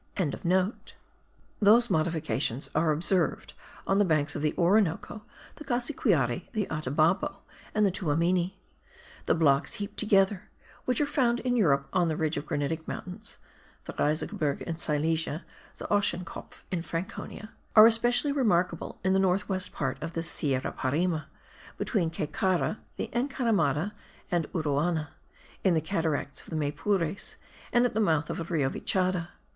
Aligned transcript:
Those 1.61 1.91
modifications 1.91 2.71
are 2.73 2.89
observed 2.91 3.53
on 3.85 3.99
the 3.99 4.03
banks 4.03 4.35
of 4.35 4.41
the 4.41 4.55
Orinoco, 4.57 5.21
the 5.57 5.63
Cassiquiare, 5.63 6.49
the 6.53 6.65
Atabapo, 6.71 7.35
and 7.75 7.85
the 7.85 7.91
Tuamini. 7.91 8.53
The 9.27 9.35
blocks 9.35 9.75
heaped 9.75 9.97
together, 9.99 10.49
which 10.85 10.99
are 10.99 11.05
found 11.05 11.39
in 11.41 11.55
Europe 11.55 11.87
on 11.93 12.07
the 12.07 12.17
ridge 12.17 12.35
of 12.35 12.47
granitic 12.47 12.87
mountains 12.87 13.37
(the 13.85 13.93
Riesengebirge 13.93 14.61
in 14.63 14.77
Silesia, 14.77 15.45
the 15.77 15.85
Ochsenkopf 15.91 16.63
in 16.71 16.81
Franconia), 16.81 17.51
are 17.75 17.85
especially 17.85 18.31
remarkable 18.31 18.99
in 19.03 19.13
the 19.13 19.19
north 19.19 19.47
west 19.47 19.71
part 19.71 20.01
of 20.01 20.13
the 20.13 20.23
Sierra 20.23 20.71
Parime, 20.71 21.25
between 21.77 22.09
Caycara, 22.09 22.79
the 22.97 23.11
Encaramada 23.13 23.91
and 24.31 24.51
Uruana, 24.51 25.09
in 25.63 25.75
the 25.75 25.79
cataracts 25.79 26.41
of 26.41 26.49
the 26.49 26.55
Maypures 26.55 27.35
and 27.71 27.85
at 27.85 27.93
the 27.93 27.99
mouth 27.99 28.31
of 28.31 28.37
the 28.37 28.45
Rio 28.45 28.67
Vichada. 28.71 29.27